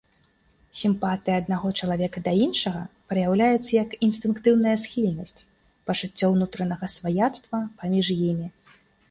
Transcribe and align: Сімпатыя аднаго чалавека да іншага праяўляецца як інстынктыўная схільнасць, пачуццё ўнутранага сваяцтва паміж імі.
Сімпатыя 0.77 1.35
аднаго 1.41 1.67
чалавека 1.83 2.23
да 2.27 2.33
іншага 2.45 2.81
праяўляецца 3.13 3.69
як 3.75 3.89
інстынктыўная 4.09 4.73
схільнасць, 4.85 5.45
пачуццё 5.91 6.33
ўнутранага 6.35 6.85
сваяцтва 6.97 7.63
паміж 7.85 8.07
імі. 8.29 8.47